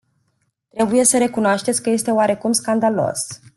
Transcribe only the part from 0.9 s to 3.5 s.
să recunoașteți că este oarecum scandalos.